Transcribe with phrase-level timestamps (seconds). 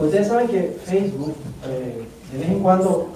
[0.00, 1.34] Ustedes saben que Facebook
[1.68, 3.08] eh, de vez en cuando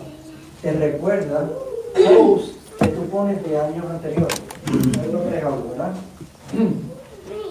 [0.60, 1.49] te recuerda
[1.94, 4.42] posts que tú pones de años anteriores.
[4.67, 5.94] Es lo que es algo, ¿verdad?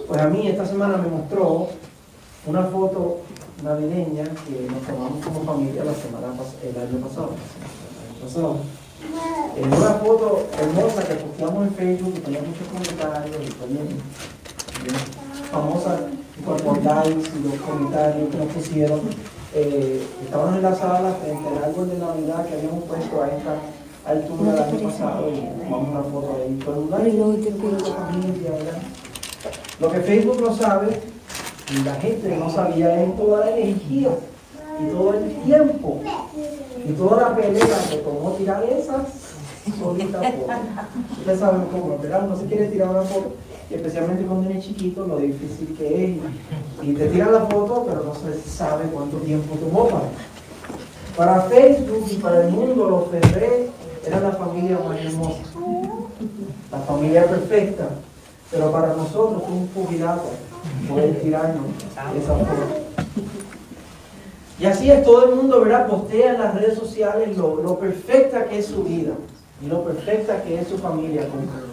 [0.08, 1.70] Pues a mí esta semana me mostró
[2.46, 3.22] una foto
[3.64, 6.28] navideña que nos tomamos como familia la semana
[6.62, 7.32] el año pasado.
[7.32, 8.58] El año pasado.
[9.58, 13.68] En una foto hermosa que posteamos en Facebook y tenía muchos comentarios y fue
[15.54, 16.00] bien, bien famosa
[16.46, 19.00] por los likes y los comentarios que nos pusieron.
[19.56, 23.56] Eh, estábamos en la sala frente al árbol de Navidad que habíamos puesto a esta
[24.06, 26.60] altura del año pasado y tomamos una foto ahí.
[26.64, 26.90] Fue un.
[29.80, 31.02] Lo que Facebook no sabe
[31.70, 34.10] y la gente no sabía es toda la energía
[34.80, 36.02] y todo el tiempo
[36.88, 39.08] y toda la pelea que tomó tirar esas
[39.80, 40.56] solitas fotos.
[41.20, 42.28] Ustedes saben cómo, ¿verdad?
[42.28, 43.34] No se quiere tirar una foto,
[43.70, 46.18] especialmente cuando eres chiquito, lo difícil que es.
[46.82, 50.10] Y te tiran la foto, pero no se sabe cuánto tiempo tomó para.
[51.16, 53.70] Para Facebook y para el mundo, los Ferré
[54.06, 55.44] eran la familia más hermosa,
[56.72, 57.90] la familia perfecta.
[58.50, 60.30] Pero para nosotros fue un pugilato
[60.88, 61.66] poder tirarnos
[62.22, 62.84] esa foto.
[64.60, 65.88] Y así es, todo el mundo, ¿verdad?
[65.88, 69.14] Postea en las redes sociales lo, perfecta que es su vida
[69.68, 71.28] lo perfecta que es su familia,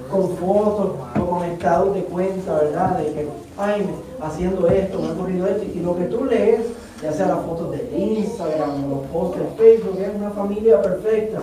[0.09, 2.99] con, fotos con estados de cuenta, ¿verdad?
[2.99, 3.89] De que, ay,
[4.21, 5.65] haciendo esto, me ha ocurrido esto.
[5.65, 6.67] Y lo que tú lees,
[7.03, 11.41] ya sea las fotos de Instagram los posts de Facebook, es una familia perfecta.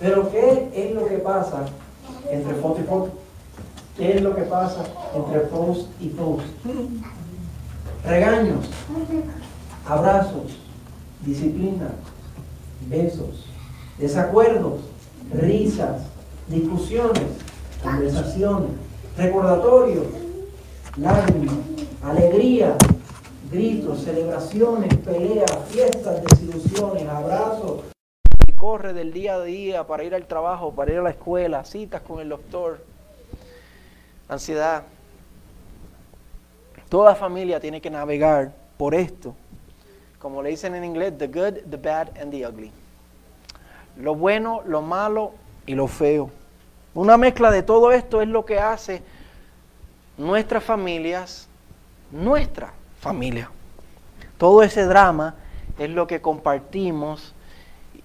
[0.00, 1.66] Pero ¿qué es lo que pasa
[2.30, 3.10] entre foto y foto?
[3.96, 4.84] ¿Qué es lo que pasa
[5.14, 6.44] entre post y post?
[8.04, 8.66] Regaños,
[9.84, 10.56] abrazos,
[11.24, 11.88] disciplina,
[12.88, 13.46] besos,
[13.98, 14.80] desacuerdos,
[15.32, 16.02] risas,
[16.48, 17.22] discusiones,
[17.82, 18.70] conversaciones,
[19.16, 20.06] recordatorios,
[20.96, 21.56] lágrimas,
[22.02, 22.76] alegría,
[23.50, 27.82] gritos, celebraciones, peleas, fiestas, desilusiones, abrazos.
[28.56, 32.02] corre del día a día para ir al trabajo, para ir a la escuela, citas
[32.02, 32.84] con el doctor,
[34.28, 34.82] ansiedad.
[36.88, 39.34] Toda familia tiene que navegar por esto.
[40.18, 42.72] Como le dicen en inglés, the good, the bad and the ugly.
[43.98, 45.32] Lo bueno, lo malo
[45.66, 46.30] y lo feo.
[46.94, 49.02] Una mezcla de todo esto es lo que hace
[50.16, 51.48] nuestras familias,
[52.10, 53.50] nuestra familia.
[54.38, 55.34] Todo ese drama
[55.78, 57.34] es lo que compartimos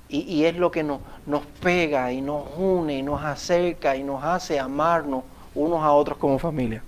[0.10, 4.24] y, es lo que nos, nos pega y nos une y nos acerca y nos
[4.24, 5.24] hace amarnos
[5.56, 6.84] unos a otros como familia.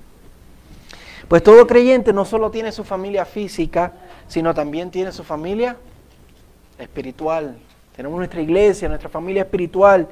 [1.28, 3.94] Pues todo creyente no solo tiene su familia física,
[4.28, 5.76] sino también tiene su familia
[6.78, 7.58] espiritual.
[7.96, 10.08] Tenemos nuestra iglesia, nuestra familia espiritual.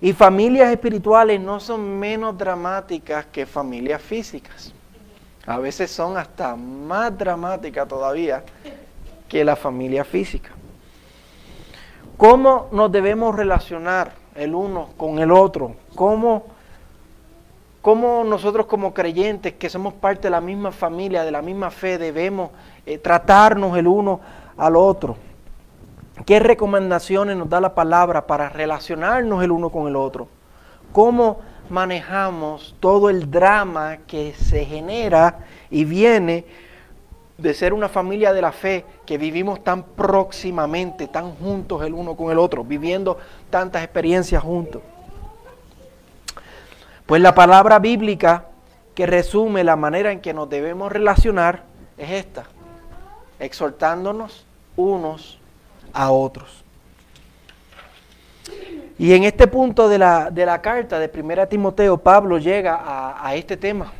[0.00, 4.72] Y familias espirituales no son menos dramáticas que familias físicas.
[5.46, 8.42] A veces son hasta más dramáticas todavía
[9.28, 10.50] que la familia física.
[12.16, 15.74] ¿Cómo nos debemos relacionar el uno con el otro?
[15.94, 16.46] ¿Cómo,
[17.80, 21.98] cómo nosotros como creyentes, que somos parte de la misma familia, de la misma fe,
[21.98, 22.50] debemos
[22.86, 24.20] eh, tratarnos el uno
[24.56, 25.16] al otro?
[26.26, 30.28] ¿Qué recomendaciones nos da la palabra para relacionarnos el uno con el otro?
[30.92, 35.38] ¿Cómo manejamos todo el drama que se genera
[35.70, 36.44] y viene
[37.38, 42.14] de ser una familia de la fe que vivimos tan próximamente, tan juntos el uno
[42.14, 43.18] con el otro, viviendo
[43.50, 44.80] tantas experiencias juntos?
[47.06, 48.46] Pues la palabra bíblica
[48.94, 51.64] que resume la manera en que nos debemos relacionar
[51.98, 52.44] es esta,
[53.40, 54.46] exhortándonos
[54.76, 55.41] unos
[55.92, 56.64] a otros.
[58.98, 63.26] Y en este punto de la, de la carta de 1 Timoteo, Pablo llega a,
[63.26, 63.92] a este tema.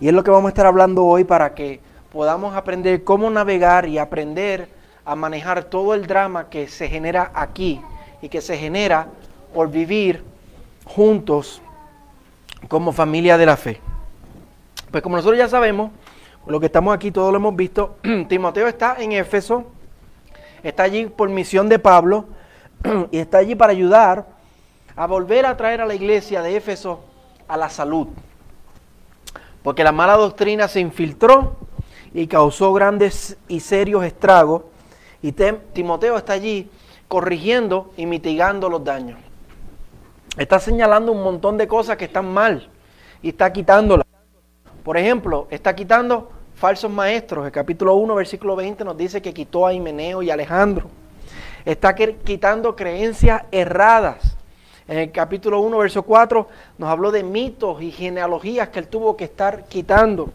[0.00, 1.80] Y es lo que vamos a estar hablando hoy para que
[2.12, 4.68] podamos aprender cómo navegar y aprender
[5.04, 7.80] a manejar todo el drama que se genera aquí
[8.22, 9.08] y que se genera
[9.52, 10.24] por vivir
[10.84, 11.60] juntos
[12.68, 13.80] como familia de la fe.
[14.90, 15.90] Pues como nosotros ya sabemos,
[16.46, 17.96] lo que estamos aquí todos lo hemos visto,
[18.28, 19.64] Timoteo está en Éfeso,
[20.64, 22.24] está allí por misión de Pablo
[23.12, 24.26] y está allí para ayudar
[24.96, 27.04] a volver a traer a la iglesia de Éfeso
[27.46, 28.08] a la salud.
[29.62, 31.56] Porque la mala doctrina se infiltró
[32.12, 34.62] y causó grandes y serios estragos.
[35.22, 36.70] Y Timoteo está allí
[37.08, 39.18] corrigiendo y mitigando los daños.
[40.36, 42.68] Está señalando un montón de cosas que están mal
[43.22, 44.06] y está quitándolas.
[44.82, 47.46] Por ejemplo, está quitando falsos maestros.
[47.46, 50.88] El capítulo 1, versículo 20 nos dice que quitó a Himeneo y Alejandro.
[51.64, 54.36] Está quitando creencias erradas.
[54.86, 59.16] En el capítulo 1, verso 4 nos habló de mitos y genealogías que él tuvo
[59.16, 60.30] que estar quitando.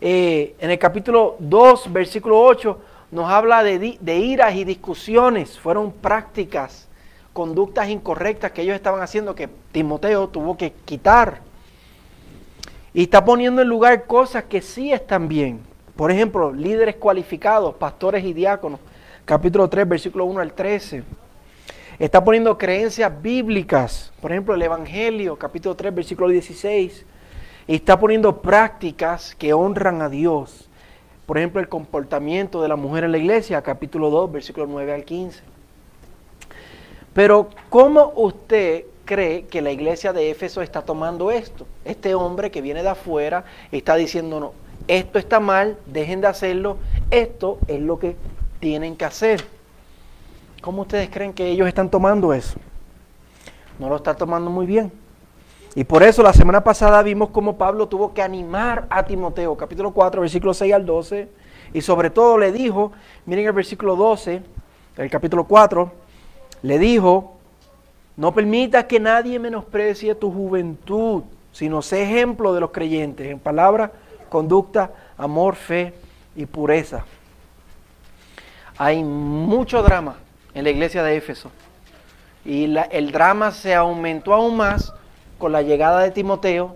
[0.00, 2.78] Eh, en el capítulo 2, versículo 8,
[3.10, 6.86] nos habla de, de iras y discusiones, fueron prácticas,
[7.32, 11.47] conductas incorrectas que ellos estaban haciendo que Timoteo tuvo que quitar.
[12.94, 15.60] Y está poniendo en lugar cosas que sí están bien.
[15.96, 18.80] Por ejemplo, líderes cualificados, pastores y diáconos,
[19.24, 21.02] capítulo 3, versículo 1 al 13.
[21.98, 27.04] Está poniendo creencias bíblicas, por ejemplo, el Evangelio, capítulo 3, versículo 16.
[27.66, 30.68] Y está poniendo prácticas que honran a Dios.
[31.26, 35.04] Por ejemplo, el comportamiento de la mujer en la iglesia, capítulo 2, versículo 9 al
[35.04, 35.42] 15.
[37.12, 41.66] Pero, ¿cómo usted cree que la iglesia de Éfeso está tomando esto?
[41.86, 44.52] Este hombre que viene de afuera está diciendo, no,
[44.86, 46.76] esto está mal, dejen de hacerlo,
[47.10, 48.16] esto es lo que
[48.60, 49.42] tienen que hacer.
[50.60, 52.58] ¿Cómo ustedes creen que ellos están tomando eso?
[53.78, 54.92] No lo están tomando muy bien.
[55.74, 59.92] Y por eso la semana pasada vimos cómo Pablo tuvo que animar a Timoteo, capítulo
[59.92, 61.28] 4, versículo 6 al 12.
[61.72, 62.92] Y sobre todo le dijo,
[63.24, 64.42] miren el versículo 12,
[64.98, 65.90] el capítulo 4,
[66.60, 67.37] le dijo,
[68.18, 71.22] no permitas que nadie menosprecie tu juventud,
[71.52, 73.92] sino sé ejemplo de los creyentes en palabra,
[74.28, 75.94] conducta, amor, fe
[76.34, 77.04] y pureza.
[78.76, 80.16] Hay mucho drama
[80.52, 81.52] en la iglesia de Éfeso.
[82.44, 84.92] Y el drama se aumentó aún más
[85.38, 86.74] con la llegada de Timoteo,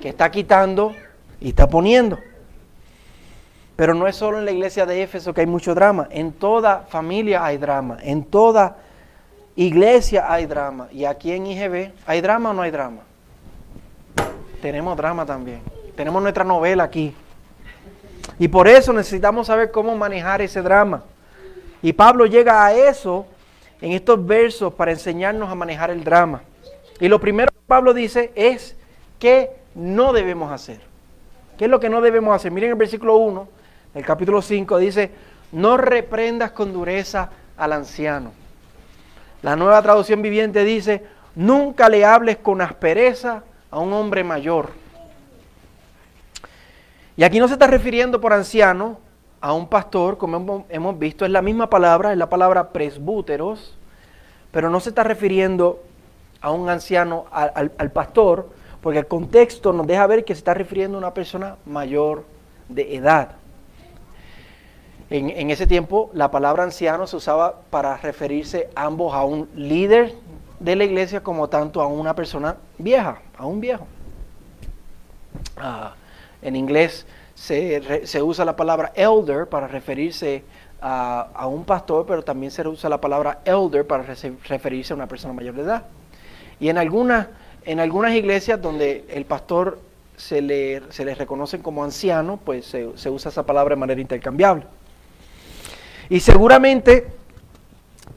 [0.00, 0.94] que está quitando
[1.40, 2.20] y está poniendo.
[3.74, 6.82] Pero no es solo en la iglesia de Éfeso que hay mucho drama, en toda
[6.88, 8.76] familia hay drama, en toda
[9.56, 10.88] iglesia hay drama.
[10.92, 13.02] Y aquí en IGB, ¿hay drama o no hay drama?
[14.62, 15.60] Tenemos drama también.
[15.96, 17.14] Tenemos nuestra novela aquí.
[18.38, 21.02] Y por eso necesitamos saber cómo manejar ese drama.
[21.82, 23.26] Y Pablo llega a eso
[23.80, 26.42] en estos versos para enseñarnos a manejar el drama.
[27.00, 28.76] Y lo primero que Pablo dice es
[29.18, 30.80] que no debemos hacer.
[31.58, 32.50] ¿Qué es lo que no debemos hacer?
[32.50, 33.48] Miren el versículo 1,
[33.94, 35.10] el capítulo 5, dice,
[35.52, 38.32] no reprendas con dureza al anciano.
[39.46, 41.04] La nueva traducción viviente dice,
[41.36, 44.70] nunca le hables con aspereza a un hombre mayor.
[47.16, 48.98] Y aquí no se está refiriendo por anciano
[49.40, 53.76] a un pastor, como hemos visto, es la misma palabra, es la palabra presbúteros,
[54.50, 55.80] pero no se está refiriendo
[56.40, 58.50] a un anciano, al, pastor,
[58.80, 62.24] porque el contexto nos deja ver que se está refiriendo a una persona mayor
[62.68, 63.36] de edad.
[65.08, 70.14] En, ese tiempo la palabra anciano se usaba para referirse ambos a un líder
[70.58, 73.86] de la iglesia como tanto a una persona vieja, a un viejo.
[75.56, 75.94] Ah,
[76.42, 80.42] en inglés se, usa la palabra elder para referirse
[80.80, 84.04] a, un pastor, pero también se usa la palabra elder para
[84.48, 85.84] referirse a una persona mayor de edad.
[86.58, 87.28] Y en algunas,
[87.64, 89.78] en algunas iglesias donde el pastor
[90.16, 94.64] se le, se reconoce como anciano, pues se, se usa esa palabra de manera intercambiable.
[96.08, 97.08] Y seguramente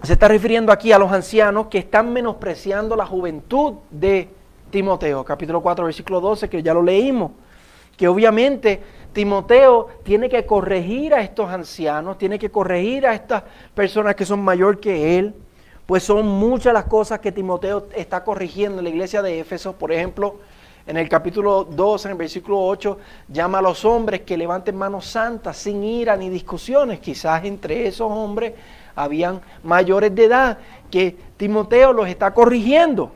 [0.03, 4.29] se está refiriendo aquí a los ancianos que están menospreciando la juventud de
[4.69, 7.31] Timoteo, capítulo 4, versículo 12, que ya lo leímos,
[7.97, 8.81] que obviamente
[9.11, 13.43] Timoteo tiene que corregir a estos ancianos, tiene que corregir a estas
[13.73, 15.33] personas que son mayor que él,
[15.87, 19.73] pues son muchas las cosas que Timoteo está corrigiendo en la iglesia de Éfeso.
[19.73, 20.35] Por ejemplo,
[20.89, 22.97] en el capítulo 2, en el versículo 8,
[23.27, 26.99] llama a los hombres que levanten manos santas sin ira ni discusiones.
[26.99, 28.55] Quizás entre esos hombres
[28.95, 30.57] habían mayores de edad
[30.89, 33.11] que Timoteo los está corrigiendo.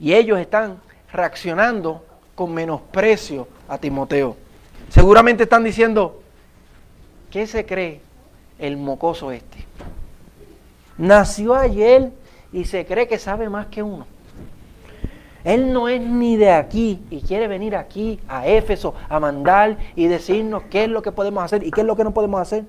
[0.00, 0.80] Y ellos están
[1.12, 4.36] reaccionando con menosprecio a Timoteo.
[4.88, 6.22] Seguramente están diciendo,
[7.30, 8.00] ¿qué se cree
[8.58, 9.64] el mocoso este?
[10.98, 12.10] Nació ayer
[12.52, 14.15] y se cree que sabe más que uno.
[15.46, 20.08] Él no es ni de aquí y quiere venir aquí a Éfeso a mandar y
[20.08, 22.64] decirnos qué es lo que podemos hacer y qué es lo que no podemos hacer.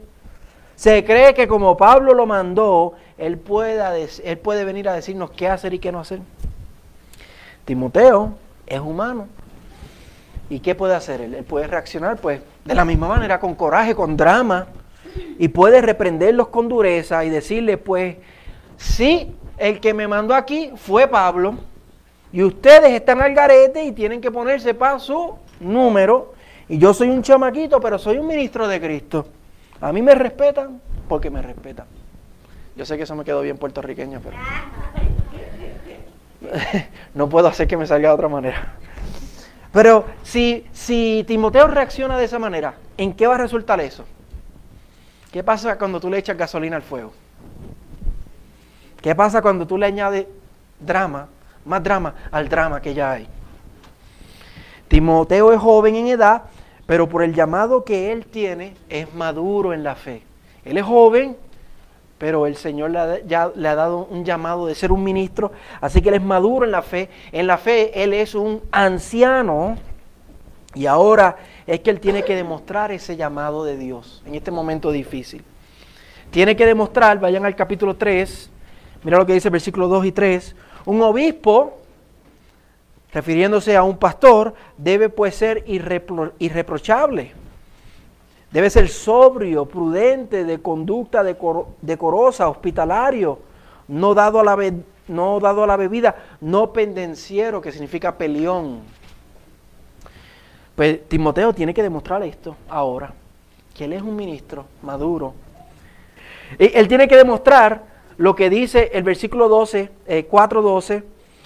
[0.75, 5.47] Se cree que como Pablo lo mandó, él, pueda, él puede venir a decirnos qué
[5.47, 6.19] hacer y qué no hacer.
[7.65, 8.35] Timoteo
[8.67, 9.27] es humano,
[10.49, 11.33] ¿Y qué puede hacer él?
[11.33, 14.67] Él puede reaccionar pues de la misma manera, con coraje, con drama,
[15.39, 18.17] y puede reprenderlos con dureza y decirle pues,
[18.77, 21.55] sí, el que me mandó aquí fue Pablo,
[22.37, 26.35] y ustedes están al garete y tienen que ponerse para su número,
[26.69, 29.25] y yo soy un chamaquito, pero soy un ministro de Cristo.
[29.81, 30.79] A mí me respetan
[31.09, 31.87] porque me respetan.
[32.75, 34.37] Yo sé que eso me quedó bien puertorriqueño, pero
[37.15, 38.75] no puedo hacer que me salga de otra manera.
[39.73, 44.05] Pero si, si Timoteo reacciona de esa manera, ¿en qué va a resultar eso?
[45.31, 47.13] ¿Qué pasa cuando tú le echas gasolina al fuego?
[49.01, 50.27] ¿Qué pasa cuando tú le añades
[50.79, 51.29] drama,
[51.67, 53.27] más drama al drama que ya hay?
[54.87, 56.43] Timoteo es joven en edad,
[56.85, 60.23] pero por el llamado que él tiene es maduro en la fe.
[60.63, 61.35] Él es joven,
[62.17, 65.51] pero el Señor le ha, ya le ha dado un llamado de ser un ministro,
[65.81, 67.09] así que él es maduro en la fe.
[67.31, 69.77] En la fe él es un anciano
[70.73, 74.91] y ahora es que él tiene que demostrar ese llamado de Dios en este momento
[74.91, 75.43] difícil.
[76.31, 78.49] Tiene que demostrar, vayan al capítulo 3,
[79.03, 80.55] mira lo que dice el versículo 2 y 3,
[80.87, 81.73] un obispo
[83.11, 87.33] refiriéndose a un pastor, debe pues ser irreprochable.
[88.51, 93.39] Debe ser sobrio, prudente, de conducta decorosa, hospitalario,
[93.89, 94.43] no dado, a
[95.67, 98.79] la bebida, no pendenciero, que significa peleón.
[100.75, 103.13] Pues Timoteo tiene que demostrar esto ahora,
[103.73, 105.33] que él es un ministro maduro.
[106.57, 111.03] Y él tiene que demostrar lo que dice el versículo 12, 4.12, eh,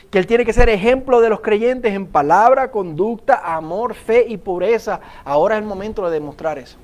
[0.09, 4.37] que él tiene que ser ejemplo de los creyentes en palabra, conducta, amor, fe y
[4.37, 4.99] pureza.
[5.23, 6.77] Ahora es el momento de demostrar eso.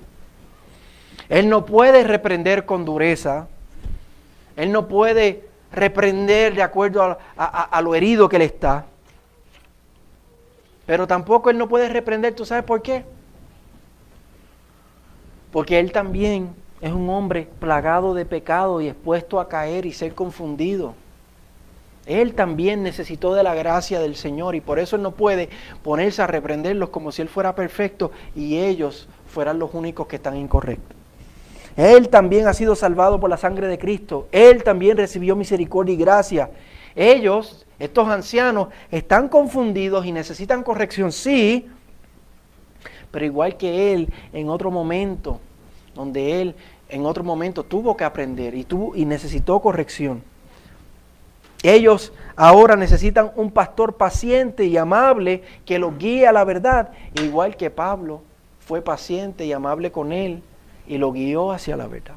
[1.30, 3.48] Él no puede reprender con dureza.
[4.56, 8.86] Él no puede reprender de acuerdo a, lo herido que él está.
[10.86, 13.04] Pero tampoco él no puede reprender, ¿tú sabes por qué?
[15.52, 20.14] Porque él también es un hombre plagado de pecado y expuesto a caer y ser
[20.14, 20.94] confundido.
[22.06, 25.50] Él también necesitó de la gracia del Señor y por eso Él no puede
[25.84, 30.38] ponerse a reprenderlos como si Él fuera perfecto y ellos fueran los únicos que están
[30.38, 30.96] incorrectos.
[31.76, 34.28] Él también ha sido salvado por la sangre de Cristo.
[34.32, 36.50] Él también recibió misericordia y gracia.
[36.96, 41.68] Ellos, estos ancianos, están confundidos y necesitan corrección, sí,
[43.12, 45.40] pero igual que Él en otro momento,
[45.98, 46.56] donde Él
[46.88, 50.24] en otro momento tuvo que aprender y, tuvo, y necesitó corrección.
[51.64, 57.58] Ellos ahora necesitan un pastor paciente y amable que los guíe a la verdad, igual
[57.58, 58.22] que Pablo
[58.60, 60.44] fue paciente y amable con él
[60.88, 62.16] y lo guió hacia la verdad.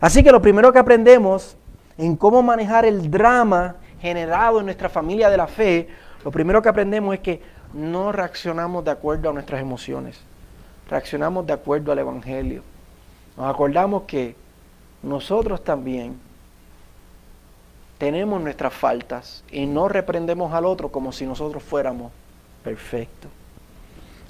[0.00, 1.56] Así que lo primero que aprendemos
[1.98, 5.88] en cómo manejar el drama generado en nuestra familia de la fe,
[6.24, 7.42] lo primero que aprendemos es que
[7.74, 10.18] no reaccionamos de acuerdo a nuestras emociones,
[10.88, 12.62] reaccionamos de acuerdo al Evangelio.
[13.36, 14.34] Nos acordamos que
[15.02, 16.18] nosotros también
[17.98, 22.12] tenemos nuestras faltas y no reprendemos al otro como si nosotros fuéramos
[22.62, 23.30] perfectos.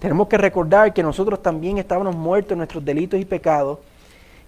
[0.00, 3.78] Tenemos que recordar que nosotros también estábamos muertos en nuestros delitos y pecados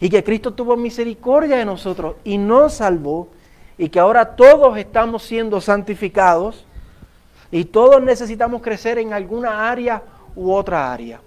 [0.00, 3.28] y que Cristo tuvo misericordia de nosotros y nos salvó
[3.76, 6.64] y que ahora todos estamos siendo santificados
[7.50, 10.02] y todos necesitamos crecer en alguna área
[10.36, 11.20] u otra área.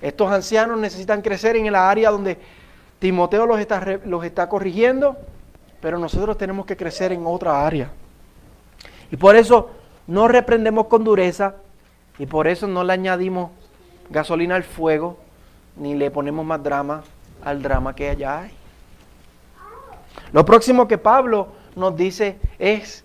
[0.00, 2.38] Estos ancianos necesitan crecer en la área donde
[2.98, 5.16] Timoteo los está, los está corrigiendo
[5.80, 7.90] pero nosotros tenemos que crecer en otra área.
[9.10, 9.70] Y por eso
[10.06, 11.54] no reprendemos con dureza
[12.18, 13.50] y por eso no le añadimos
[14.10, 15.16] gasolina al fuego
[15.76, 17.04] ni le ponemos más drama
[17.44, 18.50] al drama que allá hay.
[20.32, 23.04] Lo próximo que Pablo nos dice es,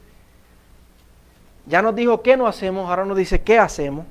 [1.67, 4.05] ya nos dijo qué no hacemos, ahora nos dice qué hacemos.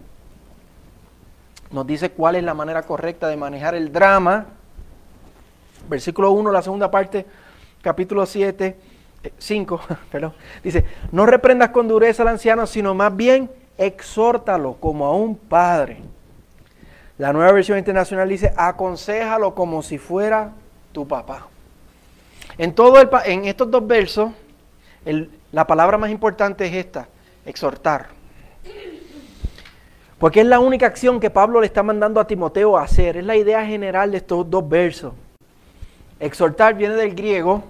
[1.70, 4.46] Nos dice cuál es la manera correcta de manejar el drama.
[5.88, 7.26] Versículo 1, la segunda parte
[7.82, 8.76] capítulo 7,
[9.38, 15.06] 5, eh, perdón, dice, no reprendas con dureza al anciano, sino más bien exhórtalo como
[15.06, 15.98] a un padre.
[17.18, 20.52] La nueva versión internacional dice, aconsejalo como si fuera
[20.92, 21.48] tu papá.
[22.58, 24.32] En, todo el, en estos dos versos,
[25.52, 27.08] la palabra más importante es esta,
[27.44, 28.08] exhortar.
[30.20, 33.16] Porque es la única acción que Pablo le está mandando a Timoteo a hacer.
[33.16, 35.14] Es la idea general de estos dos versos.
[36.20, 37.62] Exhortar viene del griego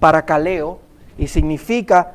[0.00, 0.80] paracaleo
[1.16, 2.14] y significa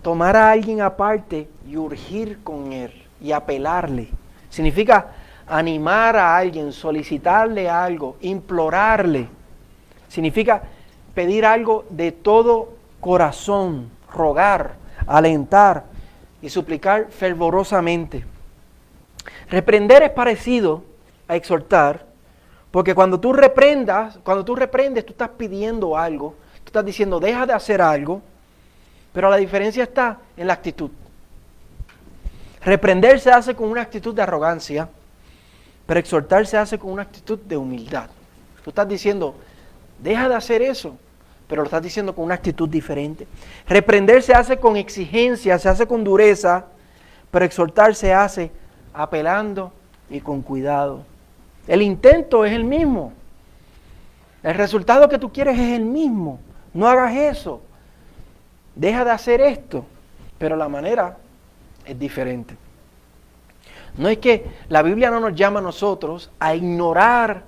[0.00, 4.08] tomar a alguien aparte y urgir con él y apelarle.
[4.48, 5.08] Significa
[5.46, 9.28] animar a alguien, solicitarle algo, implorarle.
[10.08, 10.62] Significa
[11.12, 12.70] pedir algo de todo
[13.00, 15.84] corazón, rogar, alentar
[16.40, 18.32] y suplicar fervorosamente.
[19.50, 20.84] Reprender es parecido
[21.28, 22.06] a exhortar,
[22.70, 26.34] porque cuando tú reprendas, cuando tú reprendes, tú estás pidiendo algo,
[26.64, 28.22] tú estás diciendo, deja de hacer algo,
[29.12, 30.90] pero la diferencia está en la actitud.
[32.64, 34.88] Reprender se hace con una actitud de arrogancia,
[35.86, 38.08] pero exhortar se hace con una actitud de humildad.
[38.64, 39.34] Tú estás diciendo,
[39.98, 40.96] deja de hacer eso,
[41.46, 43.26] pero lo estás diciendo con una actitud diferente.
[43.68, 46.64] Reprender se hace con exigencia, se hace con dureza,
[47.30, 48.50] pero exhortar se hace
[48.94, 49.72] apelando
[50.08, 51.04] y con cuidado.
[51.66, 53.12] El intento es el mismo.
[54.42, 56.38] El resultado que tú quieres es el mismo.
[56.72, 57.60] No hagas eso.
[58.74, 59.84] Deja de hacer esto.
[60.38, 61.16] Pero la manera
[61.84, 62.56] es diferente.
[63.96, 67.44] No es que la Biblia no nos llama a nosotros a ignorar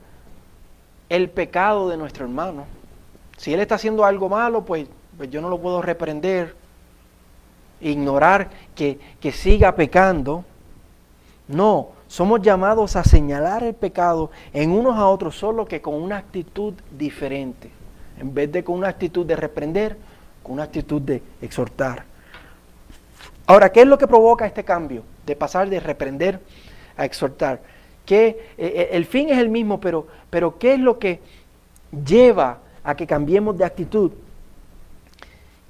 [1.09, 2.65] el pecado de nuestro hermano.
[3.37, 6.55] Si él está haciendo algo malo, pues, pues yo no lo puedo reprender,
[7.81, 10.45] ignorar que, que siga pecando.
[11.49, 16.19] No, somos llamados a señalar el pecado en unos a otros, solo que con una
[16.19, 17.71] actitud diferente.
[18.19, 19.97] En vez de con una actitud de reprender,
[20.43, 22.05] con una actitud de exhortar.
[23.47, 25.03] Ahora, ¿qué es lo que provoca este cambio?
[25.25, 26.41] De pasar de reprender
[26.97, 27.61] a exhortar.
[28.05, 31.21] Que eh, eh, el fin es el mismo, pero, pero ¿qué es lo que
[32.05, 34.13] lleva a que cambiemos de actitud?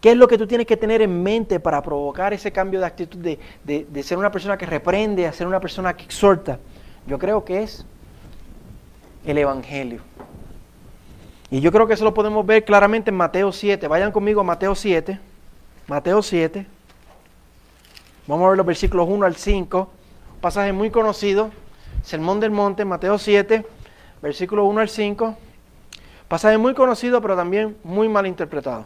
[0.07, 2.87] ¿Qué es lo que tú tienes que tener en mente para provocar ese cambio de
[2.87, 6.61] actitud de, de, ser una persona que reprende a ser una persona que exhorta?
[7.09, 7.85] Yo creo que es
[9.25, 10.03] el Evangelio.
[11.51, 13.89] Y yo creo que eso lo podemos ver claramente en Mateo 7.
[13.89, 15.19] Vayan conmigo a Mateo 7.
[15.89, 16.65] Mateo 7.
[18.29, 19.91] Vamos a ver los versículos 1 al 5.
[20.35, 21.51] Un pasaje muy conocido.
[22.05, 23.67] Sermón del Monte, Mateo 7,
[24.23, 25.37] versículos 1 al 5.
[26.29, 28.85] Pasaje muy conocido, pero también muy mal interpretado.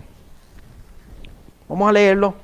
[1.71, 2.35] Vamos a leerlo.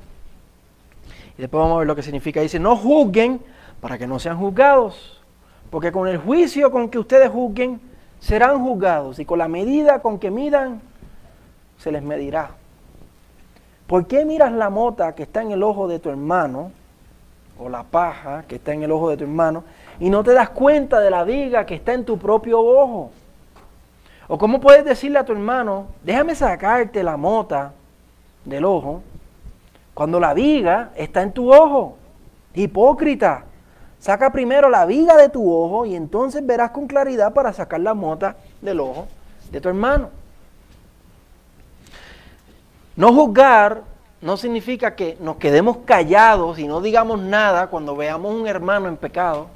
[1.37, 2.41] Y después vamos a ver lo que significa.
[2.41, 3.41] Dice, no juzguen
[3.81, 5.21] para que no sean juzgados.
[5.69, 7.81] Porque con el juicio con que ustedes juzguen,
[8.21, 9.19] serán juzgados.
[9.19, 10.81] Y con la medida con que midan,
[11.77, 12.51] se les medirá.
[13.89, 16.71] ¿Por qué miras la mota que está en el ojo de tu hermano
[17.59, 19.65] o la paja que está en el ojo de tu hermano
[19.99, 23.11] y no te das cuenta de la viga que está en tu propio ojo.
[24.29, 27.73] O cómo puedes decirle a tu hermano, déjame sacarte la mota
[28.45, 29.03] del ojo
[29.97, 31.97] cuando la viga está en tu ojo.
[32.53, 33.47] Hipócrita,
[33.99, 37.95] saca primero la viga de tu ojo y entonces verás con claridad para sacar la
[37.95, 39.09] mota del ojo
[39.51, 40.11] de tu hermano.
[42.95, 43.85] No juzgar
[44.21, 48.99] no significa que nos quedemos callados y no digamos nada cuando veamos un hermano en
[48.99, 49.47] pecado.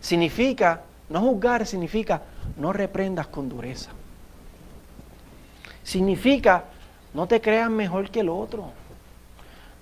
[0.00, 2.22] Significa, no juzgar significa
[2.56, 3.90] no reprendas con dureza.
[5.82, 6.62] Significa
[7.12, 8.78] no te creas mejor que el otro.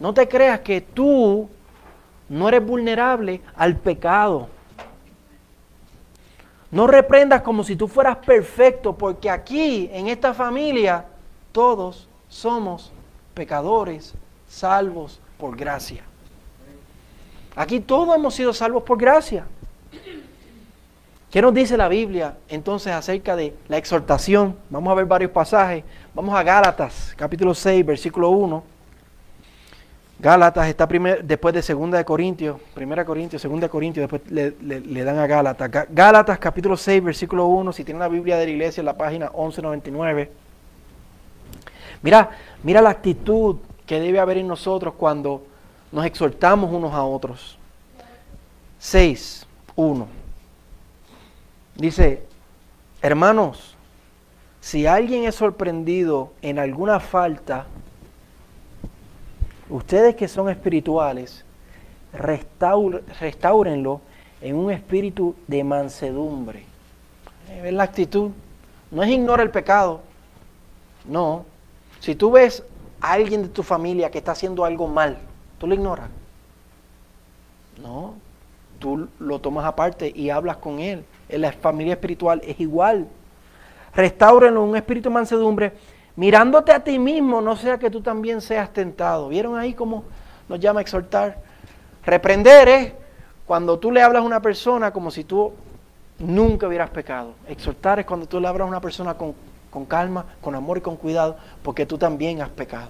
[0.01, 1.49] No te creas que tú
[2.29, 4.49] no eres vulnerable al pecado.
[6.71, 11.07] No reprendas como si tú fueras perfecto, porque aquí, en esta familia,
[11.53, 12.93] todos somos
[13.35, 14.15] pecadores
[14.47, 16.03] salvos por gracia.
[17.57, 19.47] Aquí todos hemos sido salvos por gracia.
[21.31, 24.57] ¿Qué nos dice la Biblia entonces acerca de la exhortación?
[24.71, 25.85] Vamos a ver varios pasajes.
[26.15, 28.78] Vamos a Gálatas, capítulo 6, versículo 1.
[30.21, 35.19] Gálatas está después de 2 de Corintios, 1 Corintios, 2 Corintios, después le, le, dan
[35.19, 35.71] a Gálatas.
[35.91, 39.27] Gálatas capítulo 6, versículo 1, si tienen la Biblia de la iglesia en la página
[39.27, 40.33] 1199.
[42.03, 42.31] Mira,
[42.65, 45.47] mira la actitud que debe haber en nosotros cuando
[45.93, 47.57] nos exhortamos unos a otros.
[48.81, 50.07] 6, 1.
[51.77, 52.25] Dice,
[53.03, 53.77] hermanos,
[54.61, 57.67] si alguien es sorprendido en alguna falta,
[59.69, 61.45] ustedes que son espirituales,
[62.13, 64.01] restaurenlo
[64.41, 66.65] en un espíritu de mansedumbre.
[67.63, 68.31] ¿Ves la actitud?
[68.91, 70.01] No es ignora el pecado.
[71.07, 71.45] No,
[72.01, 72.63] si tú ves
[73.01, 75.19] a alguien de tu familia que está haciendo algo mal,
[75.59, 76.09] tú lo ignoras.
[77.83, 78.15] No,
[78.79, 81.05] tú lo tomas aparte y hablas con él.
[81.29, 83.07] En la familia espiritual es igual.
[83.95, 85.73] Restáurenlo un espíritu de mansedumbre,
[86.19, 89.29] mirándote a ti mismo, no sea que tú también seas tentado.
[89.29, 90.05] ¿Vieron ahí cómo
[90.49, 91.39] nos llama a exhortar?
[92.05, 92.93] Reprender es
[93.47, 95.53] cuando tú le hablas a una persona como si tú
[96.19, 97.33] nunca hubieras pecado.
[97.49, 99.35] Exhortar es cuando tú le hablas a una persona con
[99.71, 102.89] con calma, con amor y con cuidado, porque tú también has pecado.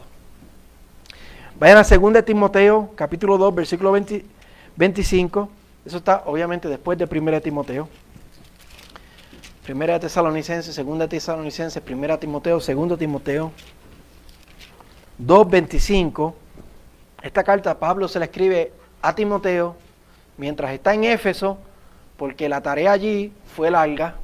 [1.59, 3.93] Vayan a 2 Timoteo, capítulo 2, versículo
[4.77, 5.49] 25.
[5.85, 7.88] Eso está obviamente después de 1 Timoteo.
[9.68, 13.52] Primera de Tesalonicenses, segunda de Tesalonicenses, primera Timoteo, segundo Timoteo,
[15.22, 16.33] 2.25.
[17.20, 19.76] Esta carta Pablo se la escribe a Timoteo
[20.38, 21.59] mientras está en Éfeso,
[22.16, 24.14] porque la tarea allí fue larga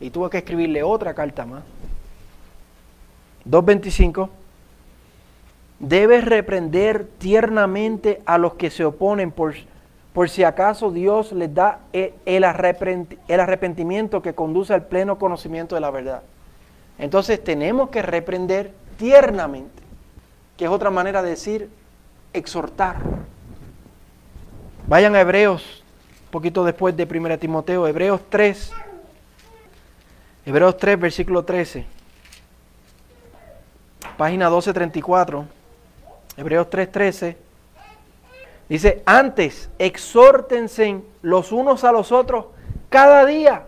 [0.00, 1.62] y tuvo que escribirle otra carta más.
[3.48, 4.28] 2.25,
[5.78, 9.54] debes reprender tiernamente a los que se oponen por,
[10.12, 12.44] por si acaso Dios les da el, el
[13.40, 16.22] arrepentimiento que conduce al pleno conocimiento de la verdad.
[16.98, 19.82] Entonces tenemos que reprender tiernamente,
[20.56, 21.70] que es otra manera de decir
[22.32, 22.96] exhortar.
[24.86, 25.84] Vayan a Hebreos,
[26.26, 28.72] un poquito después de 1 Timoteo, Hebreos 3,
[30.44, 32.00] Hebreos 3, versículo 13
[34.20, 35.46] página 1234,
[36.36, 37.36] Hebreos 3:13,
[38.70, 42.46] Dice, antes, exhórtense los unos a los otros
[42.88, 43.64] cada día.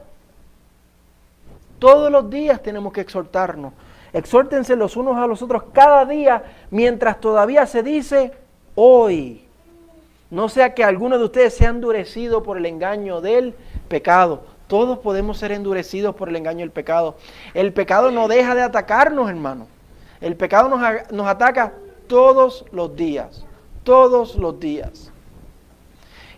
[1.80, 3.72] Todos los días tenemos que exhortarnos.
[4.12, 8.32] Exhórtense los unos a los otros cada día mientras todavía se dice
[8.76, 9.44] hoy.
[10.30, 13.56] No sea que alguno de ustedes sea endurecido por el engaño del
[13.88, 14.44] pecado.
[14.68, 17.16] Todos podemos ser endurecidos por el engaño del pecado.
[17.54, 19.66] El pecado no deja de atacarnos, hermano.
[20.20, 21.72] El pecado nos, nos ataca
[22.06, 23.44] todos los días.
[23.84, 25.10] Todos los días.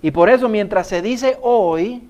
[0.03, 2.09] Y por eso mientras se dice hoy,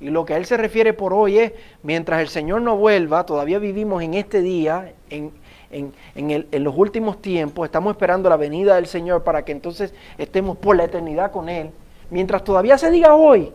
[0.00, 3.58] y lo que él se refiere por hoy es, mientras el Señor no vuelva, todavía
[3.58, 5.32] vivimos en este día, en,
[5.70, 10.76] en, los últimos tiempos, estamos esperando la venida del Señor para que entonces estemos por
[10.76, 11.70] la eternidad con Él.
[12.10, 13.52] Mientras todavía se diga hoy,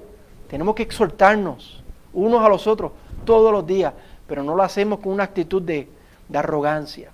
[0.49, 1.81] tenemos que exhortarnos
[2.13, 2.91] unos a los otros
[3.25, 3.93] todos los días,
[4.27, 5.87] pero no lo hacemos con una actitud de
[6.33, 7.12] arrogancia.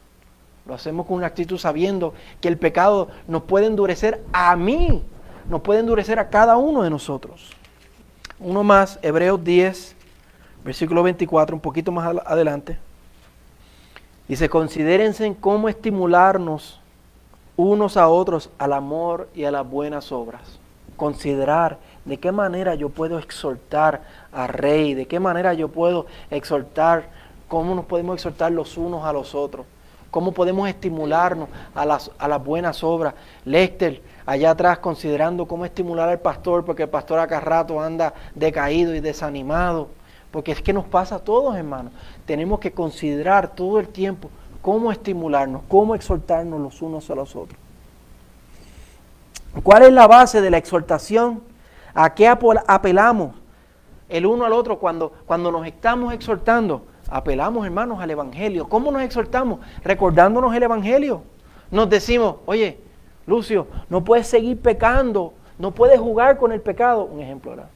[0.70, 5.02] Lo hacemos con una actitud sabiendo que el pecado nos puede endurecer a mí,
[5.50, 7.50] nos puede endurecer a cada uno de nosotros.
[8.40, 9.96] Uno más, Hebreos 10,
[10.64, 12.78] versículo 24, un poquito más adelante.
[14.28, 16.80] Dice, considérense en cómo estimularnos
[17.58, 20.60] unos a otros al amor y a las buenas obras.
[20.98, 27.10] Considerar de qué manera yo puedo exhortar al rey, de qué manera yo puedo exhortar,
[27.48, 29.66] cómo nos podemos exhortar los unos a los otros,
[30.12, 33.14] cómo podemos estimularnos a las, a las buenas obras.
[33.46, 38.96] Lester, allá atrás considerando cómo estimular al pastor, porque el pastor acá rato anda decaído
[38.96, 39.90] y desanimado.
[40.32, 41.92] Porque es que nos pasa a todos, hermanos.
[42.26, 44.30] Tenemos que considerar todo el tiempo
[44.62, 47.60] cómo estimularnos, cómo exhortarnos los unos a los otros.
[49.64, 51.42] ¿Cuál es la base de la exhortación?
[51.94, 53.36] ¿A qué apelamos
[54.08, 56.86] el uno al otro cuando, cuando nos estamos exhortando?
[57.10, 58.68] Apelamos, hermanos, al Evangelio.
[58.68, 59.60] ¿Cómo nos exhortamos?
[59.84, 61.24] Recordándonos el Evangelio.
[61.72, 62.80] Nos decimos, oye,
[63.26, 67.06] Lucio, no puedes seguir pecando, no puedes jugar con el pecado.
[67.06, 67.70] Un ejemplo, ¿verdad?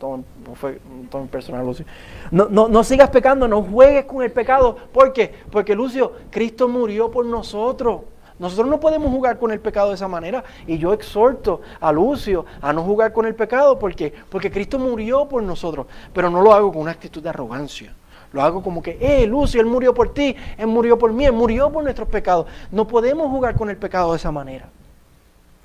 [0.00, 1.84] No, no, fue todo personal, Lucio.
[2.30, 4.76] No, no, no sigas pecando, no juegues con el pecado.
[4.92, 5.34] ¿Por qué?
[5.50, 8.02] Porque, Lucio, Cristo murió por nosotros.
[8.38, 10.44] Nosotros no podemos jugar con el pecado de esa manera.
[10.66, 13.78] Y yo exhorto a Lucio a no jugar con el pecado.
[13.78, 14.12] ¿Por qué?
[14.30, 15.86] Porque Cristo murió por nosotros.
[16.12, 17.92] Pero no lo hago con una actitud de arrogancia.
[18.32, 21.32] Lo hago como que, eh, Lucio, Él murió por ti, Él murió por mí, Él
[21.32, 22.46] murió por nuestros pecados.
[22.70, 24.68] No podemos jugar con el pecado de esa manera.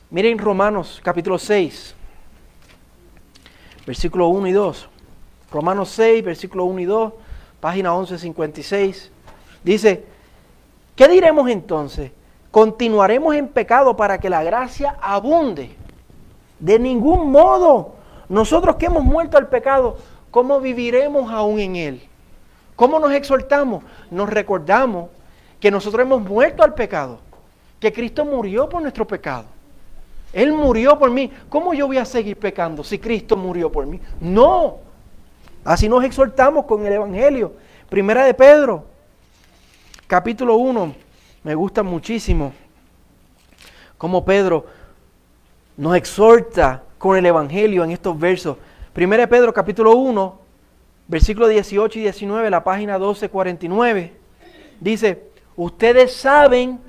[0.09, 1.95] Miren Romanos capítulo 6,
[3.85, 4.89] versículo 1 y 2.
[5.51, 7.13] Romanos 6, versículo 1 y 2,
[7.59, 9.11] página 1156.
[9.63, 10.05] Dice,
[10.95, 12.11] ¿qué diremos entonces?
[12.49, 15.75] ¿Continuaremos en pecado para que la gracia abunde?
[16.59, 17.95] De ningún modo.
[18.29, 19.97] Nosotros que hemos muerto al pecado,
[20.31, 22.09] ¿cómo viviremos aún en él?
[22.75, 23.83] ¿Cómo nos exhortamos?
[24.09, 25.09] Nos recordamos
[25.59, 27.19] que nosotros hemos muerto al pecado,
[27.79, 29.45] que Cristo murió por nuestro pecado.
[30.33, 31.31] Él murió por mí.
[31.47, 34.01] ¿Cómo yo voy a seguir pecando si Cristo murió por mí?
[34.19, 34.77] No.
[35.63, 37.53] Así nos exhortamos con el Evangelio.
[37.89, 38.85] Primera de Pedro,
[40.07, 40.95] capítulo 1.
[41.43, 42.53] Me gusta muchísimo
[43.97, 44.65] cómo Pedro
[45.77, 48.57] nos exhorta con el Evangelio en estos versos.
[48.91, 50.39] Primera de Pedro, capítulo 1,
[51.07, 54.13] versículos 18 y 19, la página 1249,
[54.79, 55.23] dice,
[55.55, 56.79] ustedes saben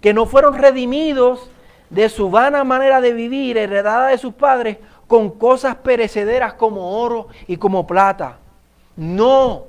[0.00, 1.50] que no fueron redimidos
[1.90, 7.28] de su vana manera de vivir, heredada de sus padres, con cosas perecederas como oro
[7.46, 8.38] y como plata.
[8.96, 9.66] No,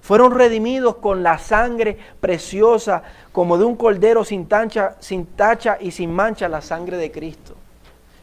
[0.00, 5.90] fueron redimidos con la sangre preciosa, como de un cordero sin, tancha, sin tacha y
[5.90, 7.54] sin mancha, la sangre de Cristo.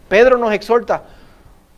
[0.07, 1.03] Pedro nos exhorta,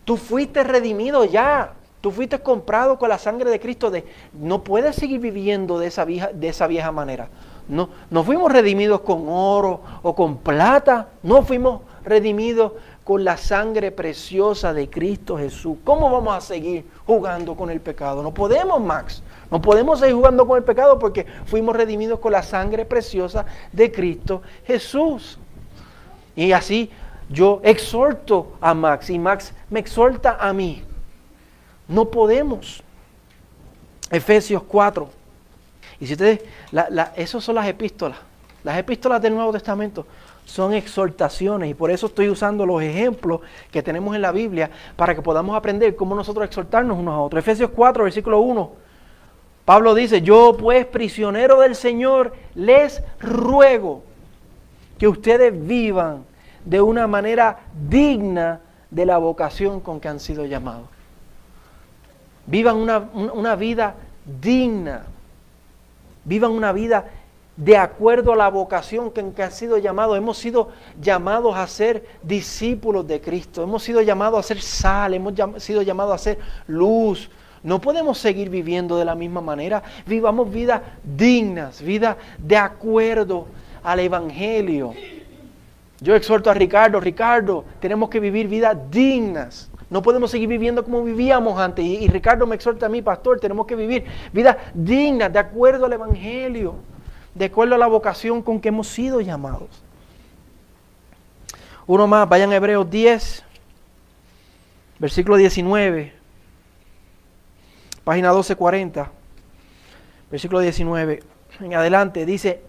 [0.05, 3.91] tú fuiste redimido ya, Tú fuiste comprado con la sangre de Cristo.
[3.91, 7.27] De, no puedes seguir viviendo de esa vieja, de esa vieja manera.
[7.67, 11.09] No, no fuimos redimidos con oro o con plata.
[11.23, 12.71] No fuimos redimidos
[13.03, 15.77] con la sangre preciosa de Cristo Jesús.
[15.83, 18.23] ¿Cómo vamos a seguir jugando con el pecado?
[18.23, 19.21] No podemos, Max.
[19.51, 23.91] No podemos seguir jugando con el pecado porque fuimos redimidos con la sangre preciosa de
[23.91, 25.37] Cristo Jesús.
[26.35, 26.91] Y así
[27.29, 30.83] yo exhorto a Max y Max me exhorta a mí
[31.89, 32.81] no podemos.
[34.09, 35.09] Efesios 4.
[35.99, 36.41] Y si ustedes,
[37.17, 38.17] esas son las epístolas.
[38.63, 40.05] Las epístolas del Nuevo Testamento
[40.45, 45.13] son exhortaciones y por eso estoy usando los ejemplos que tenemos en la Biblia para
[45.13, 47.39] que podamos aprender cómo nosotros exhortarnos unos a otros.
[47.39, 48.71] Efesios 4, versículo 1.
[49.65, 54.03] Pablo dice, yo pues prisionero del Señor les ruego
[54.97, 56.25] que ustedes vivan
[56.65, 60.87] de una manera digna de la vocación con que han sido llamados.
[62.49, 63.95] Vivan una, vida
[64.41, 65.03] digna.
[66.25, 67.05] Vivan una vida
[67.55, 70.17] de acuerdo a la vocación en que han sido llamados.
[70.17, 73.61] Hemos sido llamados a ser discípulos de Cristo.
[73.61, 77.29] Hemos sido llamados a ser sal, hemos sido llamados a ser luz.
[77.61, 79.83] No podemos seguir viviendo de la misma manera.
[80.07, 83.45] Vivamos vidas dignas, vidas de acuerdo
[83.83, 84.93] al Evangelio.
[86.01, 89.69] Yo exhorto a Ricardo, Ricardo, tenemos que vivir vidas dignas.
[89.89, 91.83] No podemos seguir viviendo como vivíamos antes.
[91.83, 95.93] Y, Ricardo me exhorta a mí, pastor, tenemos que vivir vidas dignas, de acuerdo al
[95.93, 96.75] Evangelio
[97.33, 99.69] de acuerdo a la vocación con que hemos sido llamados.
[101.87, 103.43] Uno más, vayan a Hebreos 10,
[104.99, 106.13] versículo 19,
[108.03, 109.11] página 1240,
[110.29, 111.23] versículo 19,
[111.61, 112.61] en adelante, dice,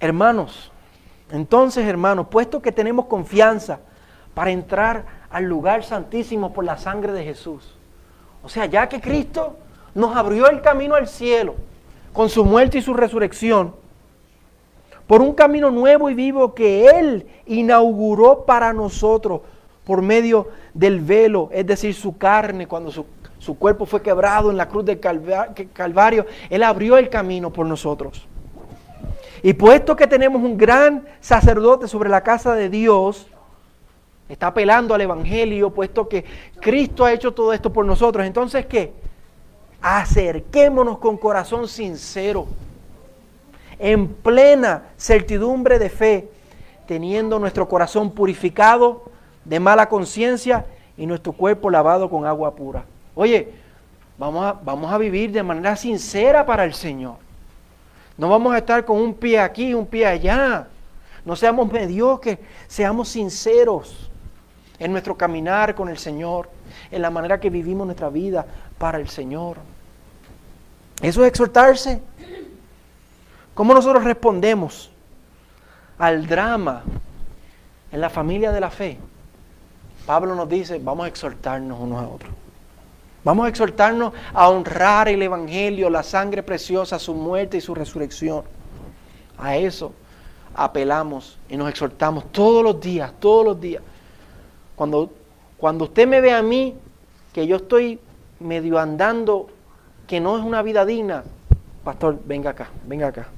[0.00, 0.72] hermanos,
[1.30, 3.80] entonces hermanos, puesto que tenemos confianza
[4.34, 7.74] para entrar al lugar santísimo por la sangre de Jesús,
[8.42, 9.56] o sea, ya que Cristo
[9.94, 11.54] nos abrió el camino al cielo,
[12.12, 13.74] con su muerte y su resurrección,
[15.06, 19.40] por un camino nuevo y vivo que Él inauguró para nosotros
[19.84, 23.04] por medio del velo, es decir, su carne, cuando su,
[23.38, 28.26] su cuerpo fue quebrado en la cruz del Calvario, Él abrió el camino por nosotros.
[29.42, 33.26] Y puesto que tenemos un gran sacerdote sobre la casa de Dios,
[34.32, 36.24] está apelando al Evangelio, puesto que
[36.60, 38.92] Cristo ha hecho todo esto por nosotros, entonces ¿qué?
[39.82, 42.46] acerquémonos con corazón sincero,
[43.78, 46.28] en plena certidumbre de fe,
[46.86, 49.04] teniendo nuestro corazón purificado
[49.44, 50.64] de mala conciencia
[50.96, 52.84] y nuestro cuerpo lavado con agua pura.
[53.14, 53.52] Oye,
[54.16, 57.16] vamos a, vamos a vivir de manera sincera para el Señor.
[58.16, 60.68] No vamos a estar con un pie aquí y un pie allá.
[61.24, 64.11] No seamos mediocres, seamos sinceros
[64.82, 66.50] en nuestro caminar con el Señor,
[66.90, 68.44] en la manera que vivimos nuestra vida
[68.78, 69.58] para el Señor.
[71.00, 72.02] Eso es exhortarse.
[73.54, 74.90] ¿Cómo nosotros respondemos
[75.98, 76.82] al drama
[77.92, 78.98] en la familia de la fe?
[80.04, 82.32] Pablo nos dice, vamos a exhortarnos unos a otros.
[83.22, 88.42] Vamos a exhortarnos a honrar el Evangelio, la sangre preciosa, su muerte y su resurrección.
[89.38, 89.92] A eso
[90.56, 93.80] apelamos y nos exhortamos todos los días, todos los días.
[94.76, 95.10] Cuando,
[95.58, 96.74] cuando usted me ve a mí,
[97.32, 97.98] que yo estoy
[98.40, 99.48] medio andando
[100.06, 101.24] que no es una vida digna,
[101.84, 103.28] pastor, venga acá, venga acá.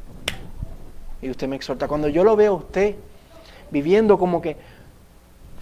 [1.23, 1.89] Y usted me exhorta.
[1.89, 2.97] Cuando yo lo veo a usted
[3.71, 4.57] viviendo como que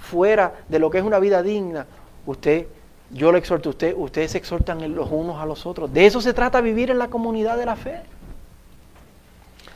[0.01, 1.87] fuera de lo que es una vida digna,
[2.27, 2.67] usted,
[3.11, 5.93] yo le exhorto a usted, ustedes se exhortan los unos a los otros.
[5.93, 8.01] De eso se trata vivir en la comunidad de la fe.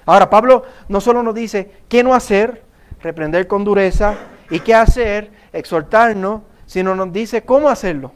[0.07, 2.63] Ahora, Pablo no solo nos dice qué no hacer,
[3.03, 4.17] reprender con dureza,
[4.51, 8.13] y qué hacer, exhortarnos, sino nos dice cómo hacerlo.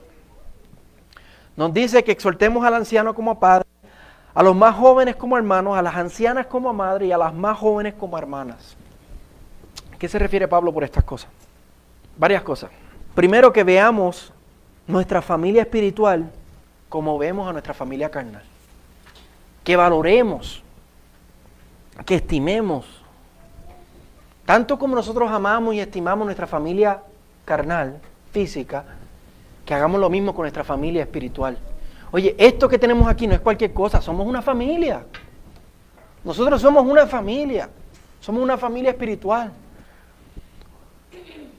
[1.56, 3.68] Nos dice que exhortemos al anciano como padre,
[4.34, 7.58] a los más jóvenes como hermanos, a las ancianas como madre y a las más
[7.58, 8.76] jóvenes como hermanas.
[9.98, 11.28] ¿Qué se refiere Pablo por estas cosas?
[12.16, 12.70] Varias cosas.
[13.14, 14.32] Primero que veamos
[14.86, 16.30] nuestra familia espiritual
[16.88, 18.42] como vemos a nuestra familia carnal.
[19.64, 20.62] Que valoremos,
[22.04, 22.99] que estimemos.
[24.50, 27.00] Tanto como nosotros amamos y estimamos nuestra familia
[27.44, 28.00] carnal,
[28.32, 28.84] física,
[29.64, 31.56] que hagamos lo mismo con nuestra familia espiritual.
[32.10, 35.04] Oye, esto que tenemos aquí no es cualquier cosa, somos una familia.
[36.24, 37.70] Nosotros somos una familia,
[38.20, 39.52] somos una familia espiritual.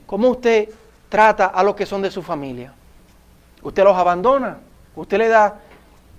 [0.04, 0.68] ¿Cómo usted
[1.08, 2.74] trata a los que son de su familia?
[3.62, 4.58] Usted los abandona,
[4.94, 5.60] usted le da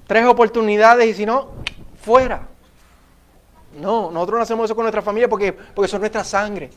[0.08, 1.50] tres oportunidades y si no,
[2.02, 2.48] fuera.
[3.80, 6.70] No, nosotros no hacemos eso con nuestra familia porque, porque son nuestra sangre.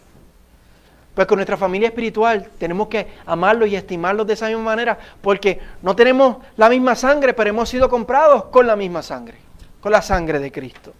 [1.14, 5.60] Pues con nuestra familia espiritual tenemos que amarlos y estimarlos de esa misma manera, porque
[5.80, 9.38] no tenemos la misma sangre, pero hemos sido comprados con la misma sangre,
[9.80, 10.92] con la sangre de Cristo.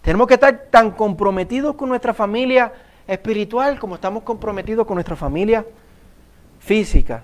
[0.00, 2.72] Tenemos que estar tan comprometidos con nuestra familia
[3.06, 5.66] espiritual como estamos comprometidos con nuestra familia
[6.58, 7.22] física.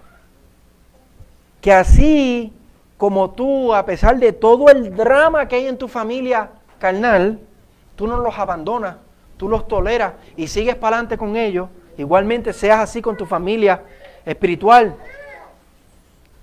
[1.63, 2.53] Que así
[2.99, 7.41] como tú, a pesar de todo el drama que hay en tu familia carnal,
[7.97, 8.97] tú no los abandonas,
[9.37, 13.83] tú los toleras y sigues para adelante con ellos Igualmente seas así con tu familia
[14.25, 14.97] espiritual.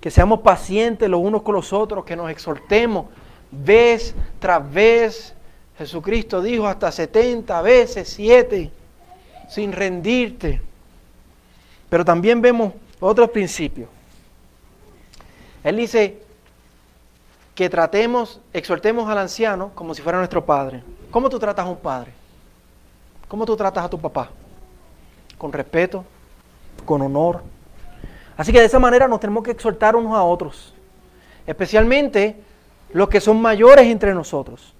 [0.00, 3.06] Que seamos pacientes los unos con los otros, que nos exhortemos
[3.50, 5.34] vez tras vez.
[5.78, 8.70] Jesucristo dijo hasta 70 veces, 7,
[9.48, 10.60] sin rendirte.
[11.88, 13.88] Pero también vemos otros principios.
[15.62, 16.22] Él dice
[17.54, 20.82] que tratemos, exhortemos al anciano como si fuera nuestro padre.
[21.10, 22.12] ¿Cómo tú tratas a un padre?
[23.28, 24.30] ¿Cómo tú tratas a tu papá?
[25.42, 26.04] con respeto,
[26.84, 27.42] con honor.
[28.36, 30.72] Así que de esa manera nos tenemos que exhortar unos a otros,
[31.44, 32.36] especialmente
[32.92, 34.72] los que son mayores entre nosotros.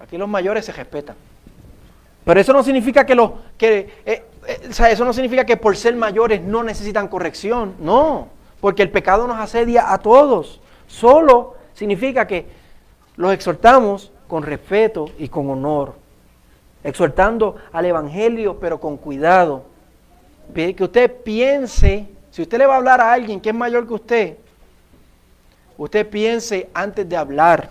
[0.00, 1.16] Aquí los mayores se respetan.
[2.24, 5.58] Pero eso no significa que los que eh, eh, o sea, eso no significa que
[5.58, 7.74] por ser mayores no necesitan corrección.
[7.78, 8.28] No,
[8.62, 10.62] porque el pecado nos asedia a todos.
[10.98, 12.46] Solo significa que
[13.16, 15.94] los exhortamos con respeto y con honor.
[16.82, 19.64] Exhortando al evangelio, pero con cuidado.
[20.54, 23.92] Que usted piense, si usted le va a hablar a alguien que es mayor que
[23.92, 24.36] usted,
[25.76, 27.70] usted piense antes de hablar.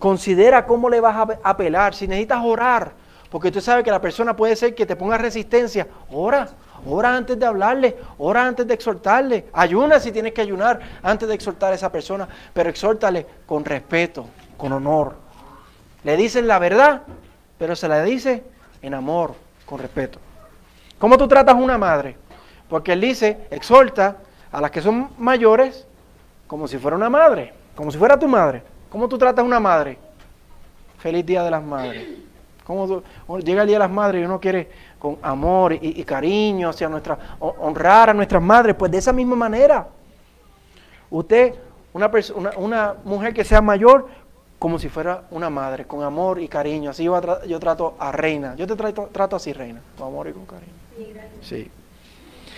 [0.00, 1.94] Considera cómo le vas a apelar.
[1.94, 2.94] Si necesitas orar,
[3.30, 6.48] porque usted sabe que la persona puede ser que te ponga resistencia, ora.
[6.90, 9.46] Ora antes de hablarle, ora antes de exhortarle.
[9.52, 14.26] Ayuna si tienes que ayunar antes de exhortar a esa persona, pero exhórtale con respeto,
[14.56, 15.14] con honor.
[16.04, 17.02] Le dicen la verdad,
[17.58, 18.42] pero se la dice
[18.80, 19.34] en amor,
[19.66, 20.18] con respeto.
[20.98, 22.16] ¿Cómo tú tratas a una madre?
[22.68, 24.16] Porque él dice, exhorta
[24.50, 25.86] a las que son mayores
[26.46, 28.62] como si fuera una madre, como si fuera tu madre.
[28.88, 29.98] ¿Cómo tú tratas a una madre?
[30.98, 32.08] Feliz Día de las Madres.
[32.64, 33.02] ¿Cómo
[33.38, 37.18] llega el Día de las Madres y uno quiere con amor y, cariño hacia nuestra,
[37.38, 38.74] honrar a nuestras madres?
[38.76, 39.88] Pues de esa misma manera.
[41.10, 41.54] Usted,
[41.92, 44.08] una, persona, una mujer que sea mayor,
[44.58, 46.90] como si fuera una madre, con amor y cariño.
[46.90, 48.54] Así yo, yo trato a Reina.
[48.56, 50.72] Yo te trato, trato así, Reina, con amor y con cariño.
[51.42, 51.70] Sí.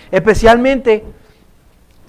[0.09, 1.03] Especialmente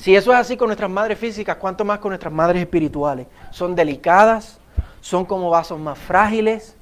[0.02, 3.28] si eso es así con nuestras madres físicas, ¿cuánto más con nuestras madres espirituales?
[3.52, 4.58] Son delicadas,
[5.00, 6.74] son como vasos más frágiles.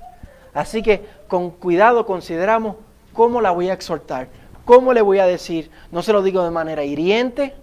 [0.55, 2.77] Así que con cuidado consideramos
[3.21, 4.29] cómo la voy a exhortar,
[4.65, 5.71] cómo le voy a decir.
[5.93, 7.55] No se lo digo de manera hiriente.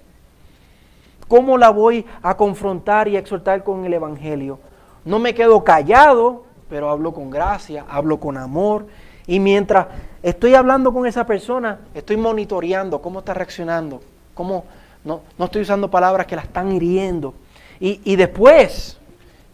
[1.28, 4.60] ¿Cómo la voy a confrontar y exhortar con el Evangelio?
[5.04, 8.86] No me quedo callado, pero hablo con gracia, hablo con amor.
[9.26, 9.88] Y mientras
[10.22, 14.00] estoy hablando con esa persona, estoy monitoreando cómo está reaccionando,
[14.36, 14.64] cómo
[15.04, 17.34] no, estoy usando palabras que la están hiriendo.
[17.80, 18.96] Y, después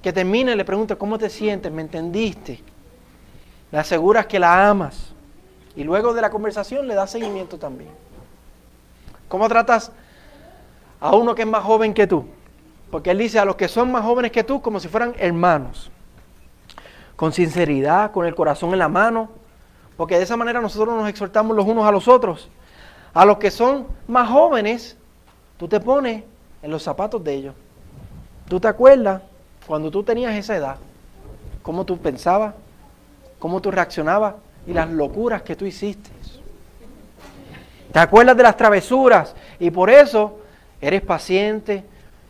[0.02, 1.72] que termine, le pregunto, ¿cómo te sientes?
[1.72, 2.60] ¿Me entendiste?
[3.72, 5.13] Le aseguras que la amas.
[5.76, 7.92] Y luego de la conversación le das seguimiento también.
[9.28, 9.92] ¿Cómo tratas
[11.00, 12.26] a uno que es más joven que tú?
[12.92, 15.92] Porque él dice a los que son más jóvenes que tú como si fueran hermanos.
[17.16, 19.30] Con sinceridad, con el corazón en la mano.
[19.98, 22.50] Porque de esa manera nosotros nos exhortamos los unos a los otros.
[23.14, 24.98] A los que son más jóvenes,
[25.64, 26.24] Tú te pones
[26.62, 27.56] en los zapatos de ellos.
[28.50, 29.22] ¿Tú te acuerdas
[29.66, 30.76] cuando tú tenías esa edad?
[31.62, 32.54] ¿Cómo tú pensabas?
[33.40, 34.36] ¿Cómo tú reaccionabas?
[34.68, 36.10] Y las locuras que tú hiciste.
[37.92, 39.36] ¿Te acuerdas de las travesuras?
[39.60, 40.40] Y por eso
[40.82, 41.84] eres paciente,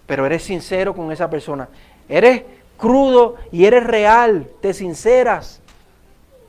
[0.05, 1.69] pero eres sincero con esa persona.
[2.09, 2.43] Eres
[2.77, 5.61] crudo y eres real, te sinceras.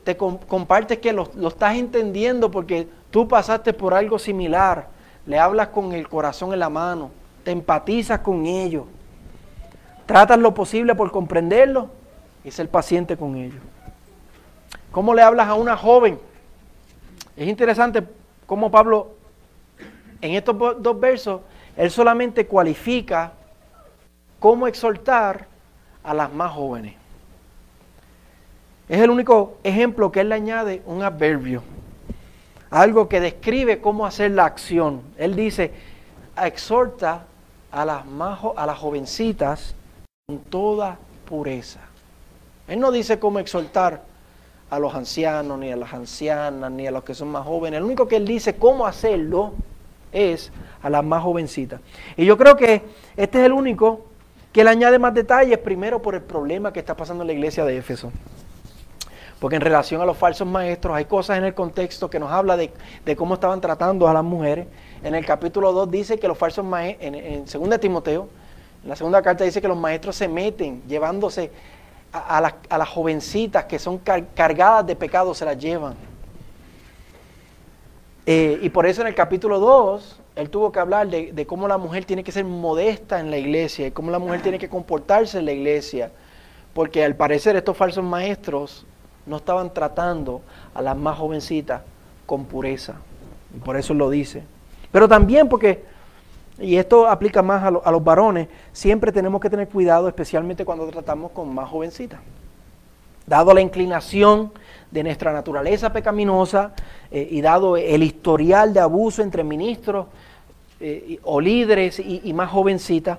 [0.03, 4.95] Te compartes que lo, lo estás entendiendo porque tú pasaste por algo similar
[5.25, 7.11] le hablas con el corazón en la mano,
[7.43, 8.85] te empatizas con ellos,
[10.05, 11.89] tratas lo posible por comprenderlo
[12.43, 13.61] y ser paciente con ellos.
[14.95, 16.17] ¿Cómo le hablas a una joven?
[17.35, 18.01] Es interesante
[18.45, 19.09] cómo Pablo,
[20.21, 21.41] en estos dos versos,
[21.75, 23.33] él solamente cualifica
[24.39, 25.47] cómo exhortar
[26.01, 26.95] a las más jóvenes.
[28.87, 31.61] Es el único ejemplo que él le añade un adverbio
[32.69, 35.01] algo que describe cómo hacer la acción.
[35.17, 35.73] Él dice,
[36.41, 37.25] exhorta
[37.69, 38.05] a las,
[38.55, 39.75] a las jovencitas
[40.25, 41.81] con toda pureza.
[42.69, 44.14] Él no dice cómo exhortar
[44.75, 47.77] a los ancianos, ni a las ancianas, ni a los que son más jóvenes.
[47.77, 49.53] El único que él dice cómo hacerlo
[50.11, 51.81] es a las más jovencitas.
[52.17, 52.83] Y yo creo que
[53.15, 54.05] este es el único
[54.51, 57.65] que le añade más detalles, primero por el problema que está pasando en la iglesia
[57.65, 58.11] de Éfeso.
[59.39, 62.55] Porque en relación a los falsos maestros hay cosas en el contexto que nos habla
[62.55, 62.71] de,
[63.17, 64.67] cómo estaban tratando a las mujeres.
[65.03, 68.29] En el capítulo 2 dice que los falsos maestros, en, en 2 Timoteo,
[68.83, 71.51] en la segunda carta dice que los maestros se meten llevándose
[72.15, 75.95] a, las, jovencitas que son cargadas de pecado, se las llevan.
[78.25, 81.67] Eh, y por eso en el capítulo 2 él tuvo que hablar de, de, cómo
[81.67, 84.67] la mujer tiene que ser modesta en la iglesia y cómo la mujer tiene que
[84.67, 86.11] comportarse en la iglesia.
[86.73, 88.85] Porque al parecer estos falsos maestros
[89.25, 90.41] no estaban tratando
[90.73, 91.81] a las más jovencitas
[92.25, 92.95] con pureza.
[93.55, 94.43] Y por eso lo dice.
[94.91, 95.83] Pero también porque,
[96.59, 101.31] y esto aplica más a, los varones, siempre tenemos que tener cuidado, especialmente cuando tratamos
[101.31, 102.19] con más jovencitas.
[103.25, 104.51] Dado la inclinación
[104.91, 106.73] de nuestra naturaleza pecaminosa
[107.11, 110.07] eh, y dado el historial de abuso entre ministros
[110.79, 113.17] eh, o líderes y, y más jovencitas,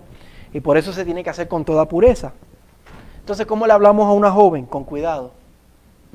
[0.52, 2.32] y por eso se tiene que hacer con toda pureza.
[3.18, 4.64] Entonces, ¿cómo le hablamos a una joven?
[4.64, 5.32] Con cuidado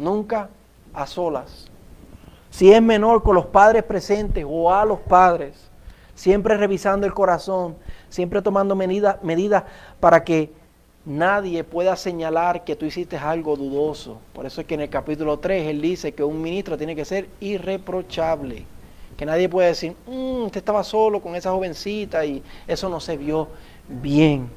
[0.01, 0.49] nunca
[0.93, 1.67] a solas.
[2.49, 5.70] Si es menor con los padres presentes o a los padres,
[6.21, 7.75] siempre revisando el corazón,
[8.09, 9.63] siempre tomando medidas
[9.99, 10.51] para que
[11.03, 14.19] nadie pueda señalar que tú hiciste algo dudoso.
[14.31, 17.05] Por eso es que en el capítulo 3 él dice que un ministro tiene que
[17.05, 18.65] ser irreprochable.
[19.17, 23.17] Que nadie puede decir, mm, usted estaba solo con esa jovencita y eso no se
[23.17, 23.47] vio
[23.89, 24.47] bien.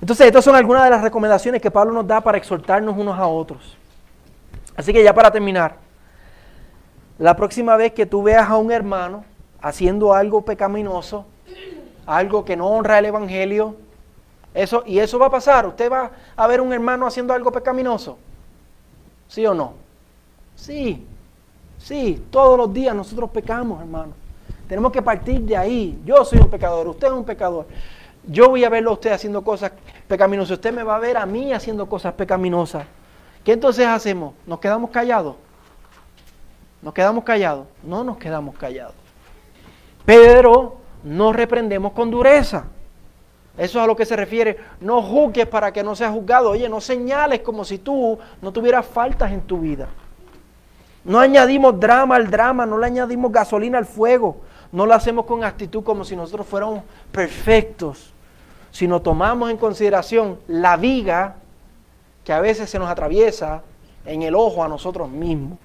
[0.00, 3.26] Entonces, estas son algunas de las recomendaciones que Pablo nos da para exhortarnos unos a
[3.26, 3.76] otros.
[4.76, 5.78] Así que ya para terminar,
[7.18, 9.31] la próxima vez que tú veas a un hermano
[9.62, 11.24] haciendo algo pecaminoso,
[12.04, 13.76] algo que no honra el Evangelio,
[14.52, 15.66] eso, y eso va a pasar.
[15.66, 18.18] Usted va a ver un hermano haciendo algo pecaminoso.
[19.28, 19.74] ¿Sí o no?
[20.54, 21.06] Sí,
[21.78, 24.12] sí, todos los días nosotros pecamos, hermano.
[24.68, 25.98] Tenemos que partir de ahí.
[26.04, 27.66] Yo soy un pecador, usted es un pecador.
[28.26, 29.72] Yo voy a verlo a usted haciendo cosas
[30.06, 30.52] pecaminosas.
[30.52, 32.84] Usted me va a ver a mí haciendo cosas pecaminosas.
[33.42, 34.34] ¿Qué entonces hacemos?
[34.46, 35.36] ¿Nos quedamos callados?
[36.80, 37.66] ¿Nos quedamos callados?
[37.82, 39.01] No nos quedamos callados.
[40.04, 42.64] Pero no reprendemos con dureza.
[43.56, 44.58] Eso es a lo que se refiere.
[44.80, 46.50] No juzgues para que no seas juzgado.
[46.50, 49.88] Oye, no señales como si tú no tuvieras faltas en tu vida.
[51.04, 54.36] No añadimos drama al drama, no le añadimos gasolina al fuego.
[54.70, 58.12] No lo hacemos con actitud como si nosotros fuéramos perfectos.
[58.70, 61.36] Sino tomamos en consideración la viga
[62.24, 63.62] que a veces se nos atraviesa
[64.06, 65.58] en el ojo a nosotros mismos.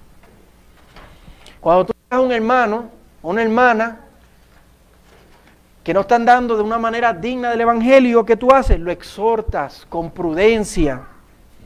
[1.60, 4.00] Cuando tú a un hermano una hermana
[5.82, 8.78] que no están dando de una manera digna del Evangelio, ¿qué tú haces?
[8.78, 11.02] Lo exhortas con prudencia,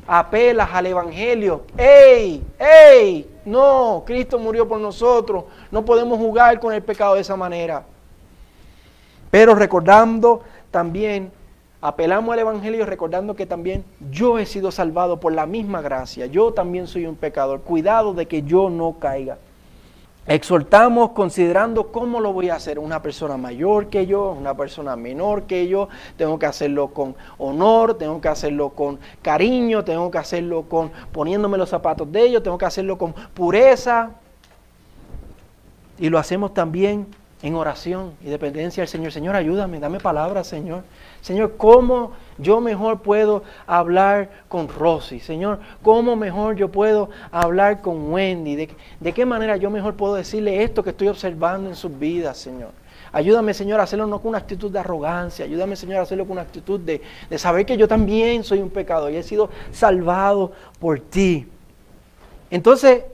[0.07, 1.63] apelas al Evangelio.
[1.77, 2.43] ¡Ey!
[2.59, 3.29] ¡Ey!
[3.45, 5.45] No, Cristo murió por nosotros.
[5.71, 7.85] No podemos jugar con el pecado de esa manera.
[9.31, 11.33] Pero recordando también
[11.81, 16.27] apelamos al Evangelio recordando que también yo he sido salvado por la misma gracia.
[16.27, 17.63] Yo también soy un pecador.
[17.63, 19.39] Cuidado de que yo no caiga.
[20.25, 22.79] Exhortamos considerando cómo lo voy a hacer.
[22.79, 25.89] Una persona mayor que yo, una persona menor que yo.
[26.17, 31.59] Tengo que hacerlo con honor, tengo que hacerlo con cariño, tengo que hacerlo con poniéndome
[31.59, 34.13] los zapatos de ellos, tengo que hacerlo con pureza.
[35.99, 37.09] Y lo hacemos también
[37.43, 39.13] en oración y dependencia al Señor.
[39.13, 40.85] Señor, ayúdame, dame palabras, Señor.
[41.21, 45.19] Señor, ¿cómo yo mejor puedo hablar con Rosy?
[45.19, 48.69] Señor, ¿cómo mejor yo puedo hablar con Wendy?
[49.01, 52.71] ¿De, qué manera yo mejor puedo decirle esto que estoy observando en sus vidas, Señor?
[53.11, 55.45] Ayúdame, Señor, a hacerlo no con una actitud de arrogancia.
[55.45, 58.71] Ayúdame, Señor, a hacerlo con una actitud de, de saber que yo también soy un
[58.71, 61.47] pecador y he sido salvado por ti.
[62.51, 63.05] Entonces,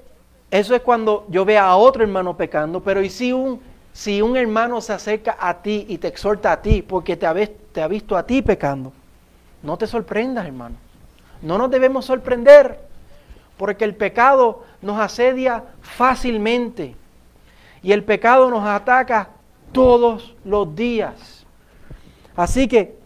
[0.50, 3.60] eso es cuando yo vea a otro hermano pecando, pero ¿y si un
[3.92, 7.88] si un hermano se acerca a ti y te exhorta a ti porque te ha,
[7.88, 8.92] visto a ti pecando,
[9.62, 10.76] no te sorprendas, hermano.
[11.42, 12.78] No nos debemos sorprender
[13.56, 16.94] porque el pecado nos asedia fácilmente
[17.82, 19.30] y el pecado nos ataca
[19.72, 21.44] todos los días.
[22.36, 22.96] Así que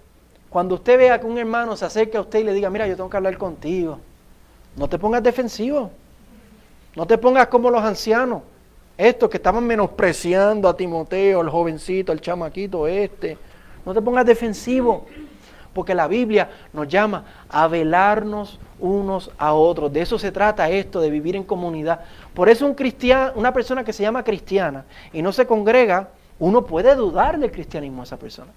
[0.51, 2.97] cuando usted vea que un hermano se acerca a usted y le diga, mira, yo
[2.97, 3.99] tengo que hablar contigo,
[4.77, 5.91] no te pongas defensivo,
[6.95, 8.43] no te pongas como los ancianos.
[8.97, 13.39] Estos que estaban menospreciando a Timoteo, el jovencito, el chamaquito este.
[13.85, 15.07] No te pongas defensivo,
[15.75, 19.93] porque la Biblia nos llama a velarnos unos a otros.
[19.93, 22.01] De eso se trata esto, de vivir en comunidad.
[22.35, 26.67] Por eso un cristiano, una persona que se llama cristiana y no se congrega, uno
[26.67, 28.53] puede dudar del cristianismo de esa persona.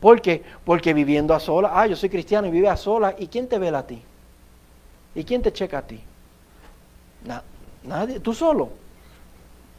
[0.00, 0.42] ¿Por qué?
[0.64, 3.58] Porque viviendo a sola, ah, yo soy cristiano y vive a sola, ¿y quién te
[3.58, 4.02] vela a ti?
[5.14, 6.00] ¿Y quién te checa a ti?
[7.84, 8.70] nadie, tú solo.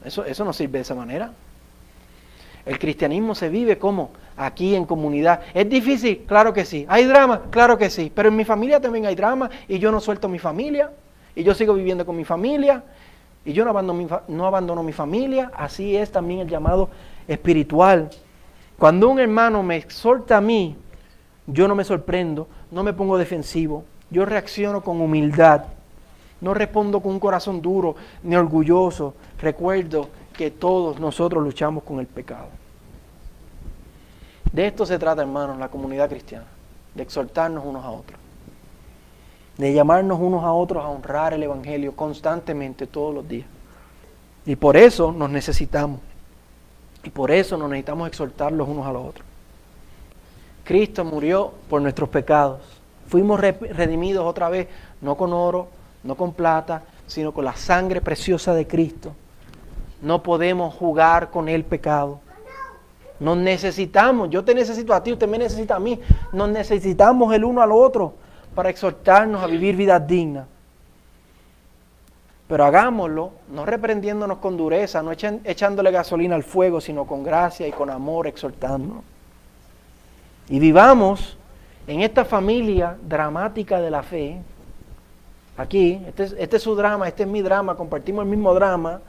[0.04, 1.32] Eso, eso no sirve de esa manera.
[2.66, 5.42] El cristianismo se vive como aquí en comunidad.
[5.54, 6.24] ¿Es difícil?
[6.28, 6.86] Claro que sí.
[6.88, 7.44] ¿Hay drama?
[7.50, 8.12] Claro que sí.
[8.14, 10.92] Pero en mi familia también hay drama y yo no suelto mi familia
[11.36, 12.84] y yo sigo viviendo con mi familia
[13.44, 15.52] y yo no mi, no abandono mi familia.
[15.56, 16.90] Así es también el llamado
[17.28, 18.10] espiritual.
[18.78, 20.76] Cuando un hermano me exhorta a mí,
[21.48, 25.66] yo no me sorprendo, no me pongo defensivo, yo reacciono con humildad.
[26.42, 29.14] No respondo con un corazón duro ni orgulloso.
[29.40, 32.48] Recuerdo que todos nosotros luchamos con el pecado.
[34.52, 36.48] De esto se trata, hermanos, la comunidad cristiana.
[36.96, 38.20] De exhortarnos unos a otros.
[39.58, 43.48] De llamarnos unos a otros a honrar el Evangelio constantemente, todos los días.
[44.46, 46.00] Y por eso nos necesitamos.
[47.04, 49.26] Y por eso nos necesitamos exhortar los unos a los otros.
[50.64, 52.62] Cristo murió por nuestros pecados.
[53.08, 54.68] Fuimos redimidos otra vez,
[55.02, 55.68] no con oro,
[56.04, 59.14] no con plata, sino con la sangre preciosa de Cristo.
[60.02, 62.20] No podemos jugar con el pecado.
[63.20, 66.00] Nos necesitamos, yo te necesito a ti, usted me necesita a mí.
[66.34, 68.16] Nos necesitamos el uno al otro
[68.56, 70.48] para exhortarnos a vivir vidas dignas.
[72.48, 77.72] Pero hagámoslo, no reprendiéndonos con dureza, no echándole gasolina al fuego, sino con gracia y
[77.72, 79.04] con amor exhortándonos.
[80.50, 81.38] Y vivamos
[81.88, 84.42] en esta familia dramática de la fe,
[85.62, 89.02] aquí, este es, este es su drama, este es mi drama, compartimos el mismo drama,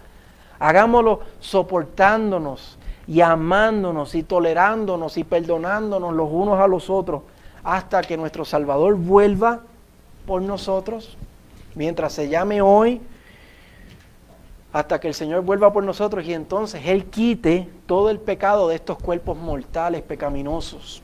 [0.59, 7.23] hagámoslo soportándonos y amándonos y tolerándonos y perdonándonos los unos a los otros
[7.65, 9.61] hasta que nuestro Salvador vuelva
[10.27, 11.17] por nosotros,
[11.75, 13.01] mientras se llame hoy,
[14.73, 18.77] hasta que el Señor vuelva por nosotros y entonces Él quite todo el pecado de
[18.77, 21.03] estos cuerpos mortales, pecaminosos,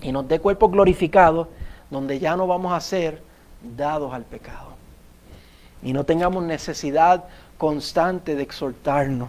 [0.00, 1.48] y nos dé cuerpos glorificados
[1.90, 3.25] donde ya no vamos a ser
[3.62, 4.74] dados al pecado.
[5.82, 7.24] Y no tengamos necesidad
[7.58, 9.28] constante de exhortarnos.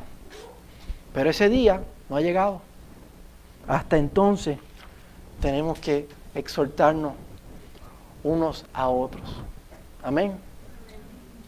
[1.13, 2.61] Pero ese día no ha llegado.
[3.67, 4.57] Hasta entonces
[5.41, 7.13] tenemos que exhortarnos
[8.23, 9.23] unos a otros.
[10.03, 10.46] Amén.